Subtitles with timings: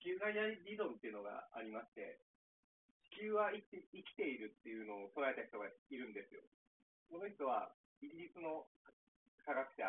[0.00, 2.16] 地球外理論っていうのがありまして、
[3.12, 6.40] 地球は生き生きているっていうのを捉えた人がいるんですよ。
[7.12, 7.68] この人は
[8.00, 8.64] イギリスの
[9.44, 9.84] 科学者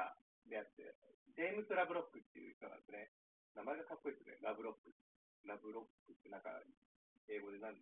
[0.52, 0.92] であって、
[1.32, 3.08] ジェームス・ラブロックっていう人なんですね。
[3.56, 4.36] 名前がかっこいいですね。
[4.44, 4.92] ラブロック。
[5.48, 6.60] ラブロックってなんか、
[7.32, 7.80] 英語でなん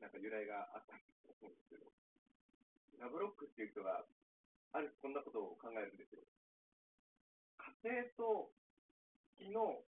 [0.00, 0.96] なんか由来があった
[1.28, 1.92] と思うんですけど、
[2.96, 4.08] ラブロックっていう人が、
[4.72, 6.24] あるこんなことを考えるんですよ。
[7.60, 8.48] 火星と
[9.36, 9.84] 月の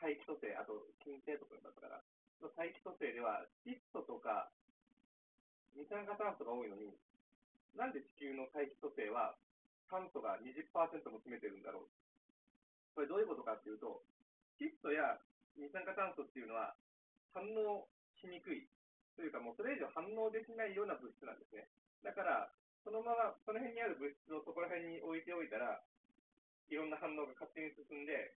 [0.00, 2.02] 大気組成、あと金星とかだったから、
[2.42, 4.50] の大気組成では、窒素とか
[5.74, 6.92] 二酸化炭素が多いのに、
[7.76, 9.36] なんで地球の大気組成は
[9.88, 10.72] 酸素が20%
[11.10, 11.88] も占めてるんだろう？
[12.94, 14.02] これどういうことかっていうと、
[14.60, 15.20] 窒素や
[15.56, 16.76] 二酸化炭素っていうのは
[17.32, 18.68] 反応しにくい。
[19.16, 21.72] というか、もうそれ以上反応できないような物質なんですね。
[22.04, 22.52] だから、
[22.84, 25.80] そのまま、その辺にある物質をそこら辺に置いておいたら、
[26.68, 28.36] いろんな反応が勝手に進んで、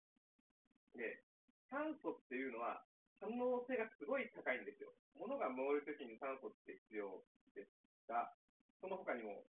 [0.92, 1.24] で、
[1.70, 2.82] 酸素っていうのは
[3.18, 4.92] 反応性がすごい高いんですよ。
[5.16, 7.24] 物が燃えるときに酸素って必要
[7.56, 7.72] です
[8.06, 8.32] が、
[8.80, 9.42] その他にも、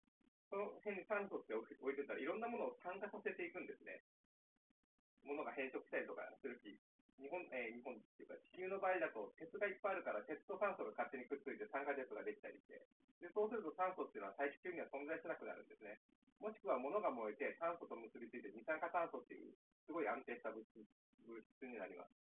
[0.49, 4.07] その辺に酸素って置いてたらいろんなものを酸化させていくんですね。
[5.27, 6.79] 物が変色したりとかするし、
[7.19, 12.87] 日本、えー、日本っていうか地球の場合だと鉄がいっぱいあるから鉄と酸素が勝手にくっついて酸化鉄ができたりして、
[13.19, 15.99] でそうすると酸素っていうのは大気中には存在しなくなるんですね。
[16.39, 19.57] もしくは物が燃えて酸素と結びついて二酸化炭素っていう
[19.89, 20.85] すごい安定した物質
[21.27, 22.15] 物質になります。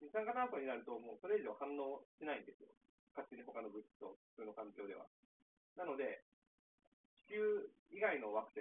[0.00, 2.68] 二酸化炭素になるともうそれ以上反応しないんですよ。
[3.16, 5.08] 勝手に他の物質と普通の環境では。
[5.76, 6.24] なので、
[7.28, 8.60] 地球以外の惑星、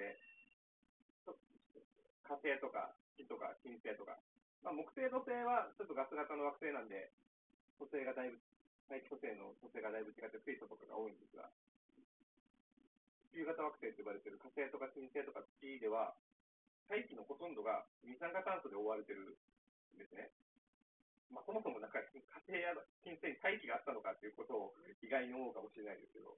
[2.23, 4.17] 火星とか木とか金星とか、
[4.65, 7.13] まあ、木星土星はちょっとガス型の惑星なんで、
[7.77, 8.39] 土星がだいぶ、
[8.89, 11.47] 大気土星の土星がだいぶ違って水素とかが多いんですが、
[13.31, 16.17] 地球型惑星と呼ばれている火星とか金星とか月では、
[16.87, 19.37] 大気のほとんどが二酸化炭素で覆われてる
[19.93, 20.29] んですね。
[21.33, 26.37] まあ、そもそもなんか火星や金星に大気があったのかということを意外に思うかもしれないですけど、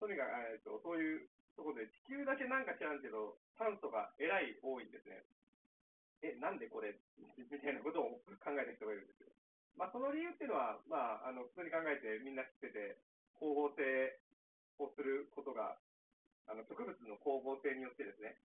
[0.00, 5.22] とにかく、えっと、そういうところで地球だけなんか知らんけど、酸素がえらい多いんですね。
[6.24, 6.96] え、なんでこれ？
[7.20, 9.28] みたいなことを考えた人がいるんですよ。
[9.76, 12.96] まあ、その理由っていうのは、まあ、あの普通に考えてみんな知ってて、
[13.36, 13.84] 光合成
[14.80, 15.76] をすることが、
[16.48, 18.40] あの植物の光合成によってですね、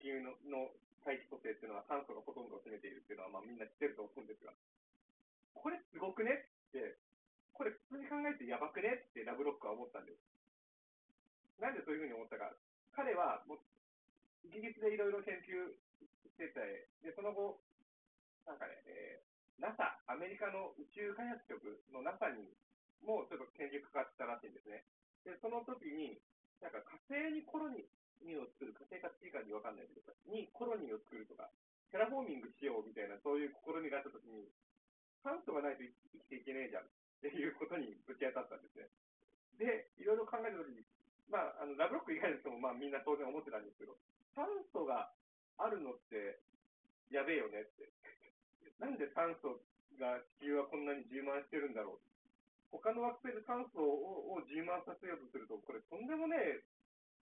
[0.00, 0.70] 地球のの
[1.06, 4.50] 大気組成っていうのは酸素がほとんどを占めているっていうのは、まあ、みんな知ってると思うんですが、
[5.54, 6.98] これすごくねって、
[7.54, 10.18] これ普通に考えてやばくねってラブロックは思ったんです。
[11.62, 12.52] なんでそういうふうに思ったか。
[12.92, 13.58] 彼はもう
[14.44, 15.72] イギリスでいろいろ研究
[16.26, 17.62] してて、で、その後、
[18.44, 22.50] なんかね、えー、NASA、アメリカの宇宙開発局の NASA に
[23.00, 24.84] もちょっと研究かかってたらしいんですね。
[25.24, 26.20] で、その時に、
[26.60, 27.84] なんか火星にコロニー
[28.38, 31.50] を作る、火星か月かにわかんないけど、にコロニーを作るとか、
[31.92, 34.48] テラフォーミングしようみたいな、そういう試みがあった時に、
[35.22, 36.88] 酸素がないと生きていけねえじゃんっ
[37.20, 38.86] ていうことにぶち当たったんですね。
[39.58, 40.84] で、いろいろ考えた時に、
[41.28, 43.98] まあ、あのラブロック以外の人もまあみんな当然思ってたんですけど、
[44.36, 45.10] 酸素が
[45.58, 46.38] あるのって
[47.10, 47.90] やべえよねって。
[48.78, 49.58] なんで酸素
[49.98, 52.00] が地球はこんなに充満してるんだろう。
[52.70, 56.62] 他の惑星で酸素をを充満させようとすると、これとんでもねえ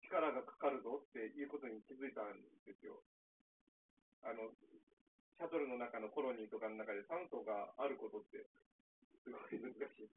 [0.06, 3.02] 力がかかるぞっていうことに気づいたんですよ。
[4.24, 4.54] あの、
[5.38, 8.46] シャトルの中のコロニーとかの中で酸素があることって
[9.26, 10.10] すごい難しい。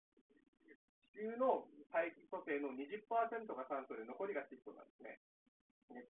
[1.14, 1.64] 地球の
[1.94, 5.20] 大気組成の20%が酸素で残りが窒素なんですね。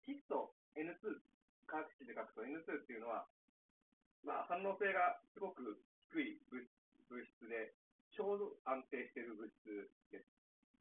[0.08, 1.20] 窒素 N2
[1.68, 3.28] 化学式で書くと N2 っていうのは、
[4.24, 6.64] まあ、反応性がすごく低い物
[7.22, 7.74] 質で、
[8.14, 10.30] 超安定している物質です。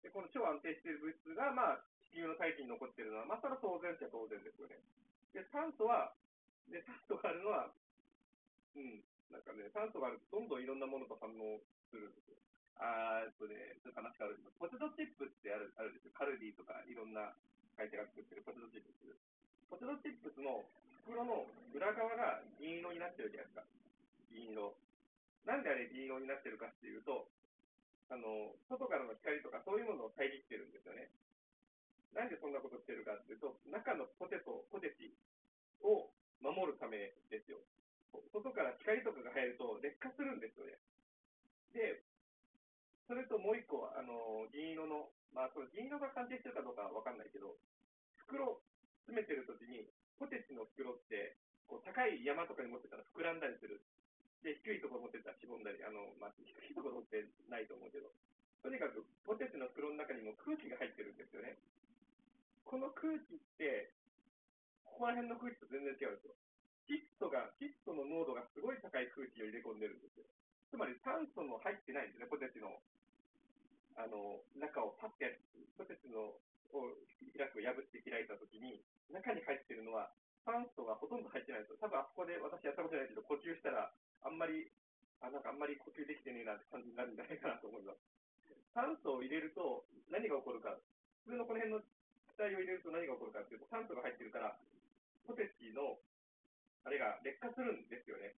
[0.04, 4.76] で、この超安定している物質が、まあ、地球の大気に残ってるのは、まあ、それは当然っちゃ当然ですよね。
[5.32, 6.12] で、酸素は、
[6.68, 7.72] で、酸素があるのは、
[8.76, 9.00] うん、
[9.32, 12.36] なんかね、酸素があるとどんどんいろんなものと反応するんですよ。
[12.76, 16.12] あーっとね、ちょっと話変わるけど、ポテトチップってあるあるんですよ。
[16.12, 17.32] カルディとかいろんな
[17.80, 19.08] 会社が作ってるポテトチップス。
[19.72, 20.64] ポテトチップスの
[21.04, 23.64] 袋の裏側が銀色になってるじゃないですか。
[24.28, 24.76] 銀色。
[25.48, 27.28] なんであれ銀色になってるかっていうと、
[28.12, 31.08] あの、外からの光とかそういうものを遮ってるんですよね。
[32.12, 35.16] なんでそんなことしてるかっていうと、中のポテト、ポテチ
[35.80, 36.12] を
[36.44, 37.60] 守るためですよ。
[38.32, 40.76] 外から光とかが入ると劣化するんですよね。
[41.72, 42.04] で、
[43.08, 47.56] それともう一個、あの、銀色の、まあ、その銀色が関係してるかどうかはわかんないけど、
[48.28, 48.60] 袋
[49.08, 49.88] 詰めてるときに、
[50.20, 51.36] ポテチの袋って、
[51.66, 53.80] こう高い山とかに持ってたら膨らんだりする。
[54.44, 58.12] で、低いところ持ってたらしぼんだり、あの、まあ、低いところ持ってないと思うけど、
[58.62, 61.58] とにかくポテチの袋の中にも空気が入ってるんですよね。
[62.62, 63.92] この空気って、
[64.86, 66.34] ここら辺の空気と全然違うんですよ。
[66.86, 70.26] 窒素が、窒素の濃度がすごい高い空気より入れ込んでるんですよ。
[70.70, 72.80] つまり酸素も入ってないんですね、ポテチの
[73.92, 75.36] あの中をパッて
[75.76, 76.32] ポテチの
[76.72, 76.96] を
[77.36, 78.80] 開く、破って開いたときに、
[79.12, 80.08] 中に入ってるのは
[80.48, 81.78] 酸素がほとんど入ってないんですよ。
[81.80, 83.90] 多分あそこで私やったことないけど、呼吸したら、
[84.22, 84.70] あんまり、
[85.18, 87.98] あなんかあんまり呼吸できてねえなって感じになるんじゃないかなと思います。
[88.70, 89.82] 酸素を入れると
[90.14, 90.78] 何が起こるか、
[91.26, 91.82] 普通のこの辺の
[92.30, 94.54] 気体を入れると何が起こるかっていうと、酸素が入ってるから、
[95.26, 95.98] ポテチの
[96.86, 98.38] あれが劣化するんですよね。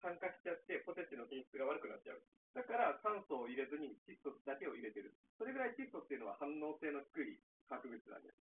[0.00, 2.24] 酸化しちゃって、ポテチの品質が悪くなっちゃう。
[2.56, 5.12] だから酸素を入れずに窒素だけを入れてる。
[5.36, 7.36] それぐらい窒素っていうのは反応性の低い
[7.68, 8.40] 化学物なんです。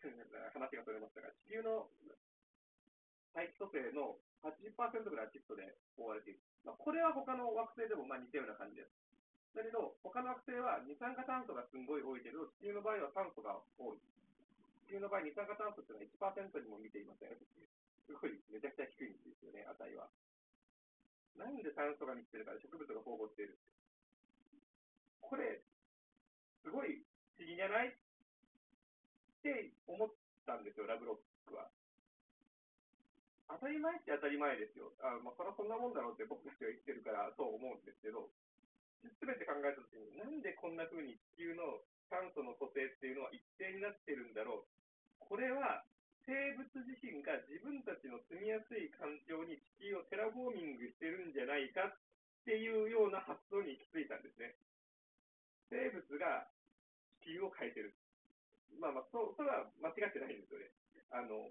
[0.54, 1.90] 話が取れましたが、地球の
[3.38, 6.42] 大気組成の80%ぐらいは窒素で覆われている。
[6.66, 8.90] まあ、これは他の惑星でもまあ似たような感じです。
[9.54, 14.02] だけど、他の惑星は二酸化炭素がすごい多いけど、地球の場合は酸素が多い。
[14.90, 17.38] 地球の場合、二酸化炭素っていうのは1%にも見ていません。
[18.10, 20.10] すごい、めちゃくちゃ低いんですよね、値は。
[21.38, 23.54] なんで酸素が満ちてるかで植物が保護している。
[25.22, 25.62] これ、
[26.66, 27.06] すごい
[27.38, 27.94] 不思議じゃない？
[27.94, 27.94] っ
[29.42, 30.10] て思っ
[30.42, 31.70] たんですよ、ラブロックは。
[33.48, 34.92] 当たり前って当たり前ですよ。
[35.00, 38.28] あまあ、それはそんなもんだろうって僕たちは言ってるからそう思うんですけど、
[39.00, 41.80] すべて考えたときに、なんでこんな風に地球の
[42.12, 44.68] 酸素の組成っていうのは一定になってるんだろう。
[45.20, 45.84] これは
[46.28, 51.96] 生物自身が自分たちの住みやすい環境に地球をテラフォーミングしてるんじゃないかっ
[52.44, 54.56] ていうような発想に行き着いたんですね。
[55.72, 56.48] 生物が
[57.24, 57.96] 地球を変えてる。
[58.76, 60.68] まあまあ、そそれは間違ってないんですよね。
[61.12, 61.48] あの、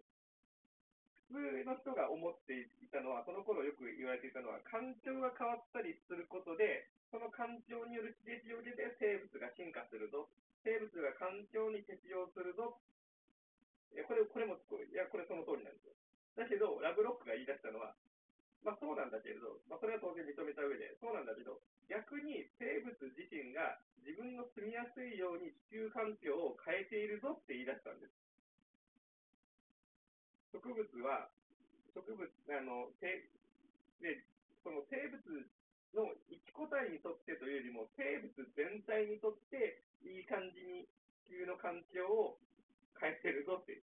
[1.28, 10.32] 普通の人が思っていたのは、その頃よく言われていたのは、環境が変わったりすることで、その環境による刺激を受けて生物が進化するぞ。
[10.64, 12.80] 生物が環境に適応するぞ。
[14.08, 15.96] これ、これも、いや、これその通りなんですよ。
[16.36, 17.96] だけど、ラブロックが言い出したのは、
[18.64, 28.27] まあそうなんだけれど、まあそれは当然認めた上で、そうなんだけど、逆に生物自身が自分の住みやすいように地球環境を変えているぞって言い出したんです。
[30.58, 31.30] 植物は、
[31.94, 34.26] 植物、あの、で、
[34.66, 35.22] その生物
[35.94, 40.90] の生き個体にとってというよりも、生物全体にとっていい感じに
[41.30, 42.42] 地球の環境を
[42.98, 43.82] 変えてるぞって。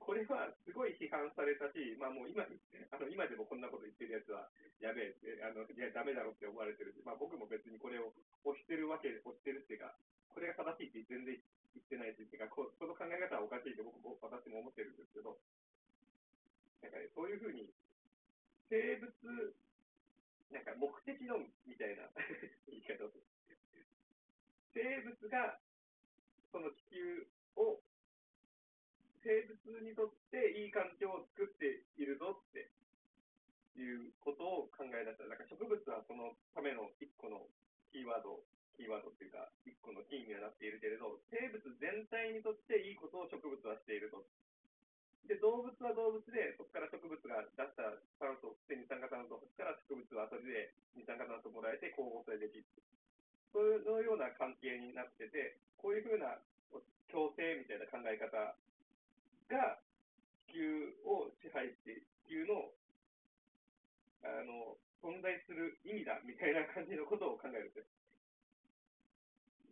[0.00, 2.48] これはすごい批判されたし、まあもう今、あ
[2.96, 4.48] の今でもこんなこと言ってるやつは、
[4.80, 8.16] やべえって、あのいや、ダメだろって思われてるし、まあ僕も別にこれを
[8.48, 9.92] 押してるわけで、押してるっていうか、
[10.32, 11.36] これが正しいって全然
[11.76, 15.38] 言ってないし、っていうか、この考え方はおかしいと僕も私も思ってるんですけど、
[16.82, 17.68] なんかね、そういうふうに、
[18.68, 19.10] 生物、
[20.50, 22.08] なんか目的論みたいな
[22.66, 23.24] 言い方をする。
[24.72, 25.58] 生物が
[26.52, 27.82] その地球を
[29.22, 32.70] 生物にとっていい環境を作っているぞって
[33.76, 35.28] いうことを考え出した。
[35.28, 37.46] だか植物はそのための一個の
[37.92, 38.42] キーワード、
[38.76, 44.24] キーワードっていうか、一個のキーにはなっているけれど、生物全体にとっていいことを植物はしていると。
[45.28, 52.64] で、動物は動物で、そこから植物が出した酸素、で二酸化炭素、そこから植物はそれで二酸化炭素をもらえて光合成できる。
[53.52, 56.38] そういうような関係になってて、こういうふうな
[57.10, 58.54] 共生みたいな考え方
[59.50, 59.82] が
[60.46, 62.70] 地球を支配して、地球の
[64.22, 67.88] あの存在する意味だみたいな感じのことを考えるんです。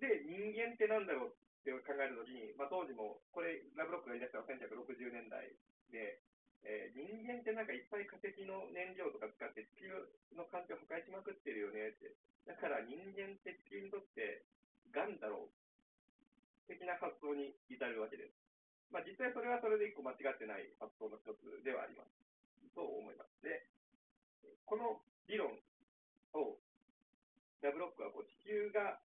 [0.01, 5.53] で、人間ってなんだろうって考えるときに、まあ、当時も、これ、ラブロックが言い出したのは1960年代
[5.91, 6.23] で、
[6.63, 9.95] えー、人間ってなんかいっぱい化石の燃料とか使って地球
[10.35, 12.15] の環境を破壊しまくってるよねって。
[12.47, 14.43] だから人間って地球にとって
[14.91, 15.53] がんだろう
[16.67, 18.35] 的な発想に至るわけです。
[18.91, 22.11] まあ実際それはそれで一個間違ってない発想の一つではあります。
[22.75, 23.43] と思います。
[23.45, 23.69] で、
[24.65, 25.53] この理論
[26.35, 26.59] を
[27.61, 29.01] ラブロックはこう地球が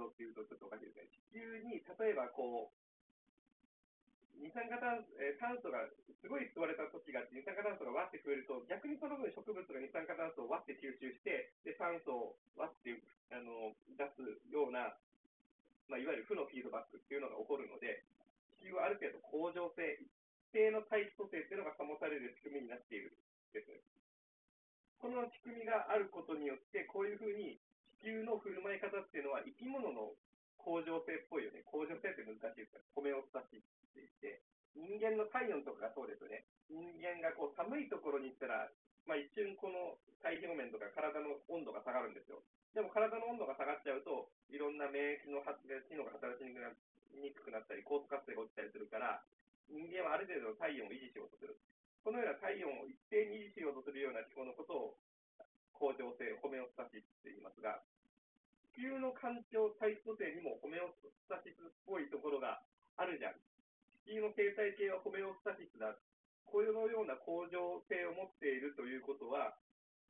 [0.00, 1.12] まあ、生きてるぞっていうとちょっとおかしいですね。
[1.12, 5.84] 地球に例えばこう、二酸化炭素,、えー、炭素が
[6.24, 12.96] すごい吸われた時があって、二酸化炭素がわって増えると、逆にその分植物が二酸化炭素をわって吸収して、で酸素をわって
[13.28, 14.96] あの出すような、
[15.92, 18.00] まあ、いわゆる負のフィードバックっていうのが起こるので、
[18.56, 20.08] 地球はある程度恒常性、一
[20.56, 23.68] 定の大気組成っていうのが保たれる仕組みになっているんです。
[25.00, 27.59] この仕組みがあることによって、こういうふうに
[28.02, 30.16] 球の振る舞い方っていうのは生き物の
[30.60, 31.64] 恒常性っぽいよね。
[31.68, 34.42] 恒常性って難しいですから、米を伝っていって、
[34.76, 36.44] 人間の体温とかがそうですよね。
[36.68, 38.70] 人間がこう寒いところに行ったら、
[39.08, 42.44] まあ、一瞬この体表面とか体の温度が下がるんですよ。
[42.76, 46.54] でも体の温度が下がっちゃうと、いろんな免疫の発電機能が働きに
[47.34, 49.24] くくなったり、高速活性が落ちたりするから、
[49.66, 51.58] 人間はある程度の体温を維持しようとする。
[52.06, 54.98] このような体温を一定に維持しようとするような気候のことを、
[55.74, 57.82] 恒常性、ホメオスタシスって言いますが、
[58.80, 62.64] 地球の環境体質性にもホメオスタシスっぽいところが
[62.96, 63.36] あるじゃん。
[64.08, 65.92] 地球の生態系はホメオスタシスだ。
[66.48, 69.52] このような恒常性を持っているということは、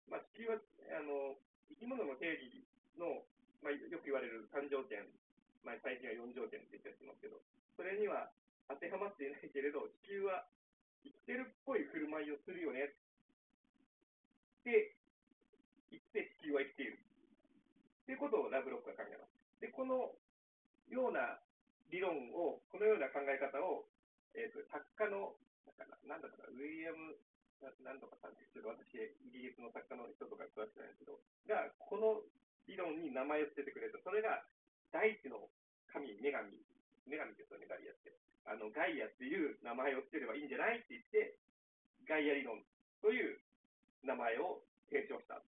[0.07, 0.63] まあ、地球は
[0.95, 1.35] あの
[1.75, 2.63] 生き物の定義
[2.95, 3.27] の、
[3.59, 5.03] まあ、よく言われる3条件、
[5.67, 7.43] まあ、最近は4条件って言ったりしますけど、
[7.75, 8.31] それには
[8.71, 10.47] 当てはまっていないけれど、地球は
[11.03, 12.95] 生きてるっぽい振る舞いをするよねっ
[14.63, 14.95] て
[15.91, 17.10] 言って地球は生きている。
[18.11, 19.63] ということをラブロックが考えます。
[19.63, 20.11] で、この
[20.91, 21.39] ような
[21.95, 23.87] 理論を、このような考え方を、
[24.35, 25.39] えーと、作家の、
[26.11, 27.15] なんだったかな、ウィリアム
[27.87, 32.19] なんとかさんですけど、私、イギリスの作家の人とか詳しくないんですけど、が、この
[32.67, 34.43] 理論に名前を付けてくれると、それが
[34.91, 35.47] 大地の
[35.95, 36.51] 神、女神、
[37.07, 38.11] 女神ですよね、ガイアって。
[38.43, 41.39] あの、ガイアっていう名前を付ければいいんじゃないって言って、
[42.11, 42.59] ガイア理論
[43.07, 43.39] という
[44.03, 45.39] 名前を提唱した。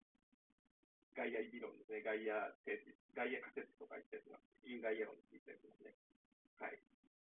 [1.12, 2.00] ガイア理論ですね。
[2.00, 4.44] ガイア定説、ガイア仮説とか言ったりします。
[4.64, 5.92] 有ガイア論って言ったりしますね。
[6.56, 6.78] はい。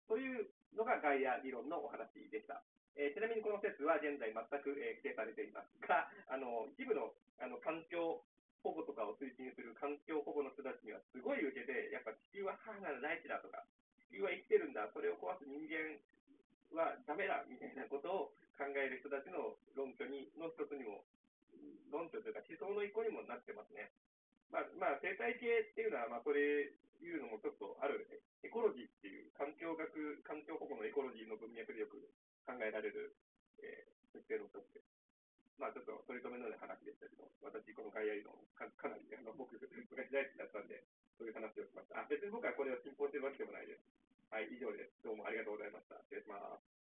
[0.08, 2.64] というのがガイア理論のお話でした。
[2.96, 8.22] えー、ちなみにこの説は現在全く、えー、否定されていますが、あの一部のあの環境
[8.62, 13.66] 保護とかを推進する環境保護の人たちにはすごい受けて、やっぱ地球は母なる大地だとか、
[14.12, 15.98] 地球は生きてるんだ、それを壊す人間
[16.78, 21.02] はダメだみたいなことを考える人たちの論拠にの一つにも、
[21.92, 23.92] 論拠というか思想の一個にもなってますね。
[24.52, 28.06] まあ、まあ、生態系っていうのは、まあ、これいうのもちょっとある、
[28.44, 31.98] エコロジーっていう環境学、環境保護のエコロジーの文脈でよく
[32.46, 33.18] 考えられる、
[33.64, 34.92] えー、設定の一つです。
[35.58, 39.70] まあ、ちょっと取り留めのような話でしたけど、私、この外野理論か、かなりあの僕、昔
[40.10, 40.86] 大好きだったんで、
[41.18, 42.02] そういう話をしました。
[42.02, 43.86] あ、別に僕はこれを信奉してるわけでもないです。
[44.30, 45.02] はい、以上です。
[45.06, 46.02] どうもありがとうございました。
[46.06, 46.81] 失礼します。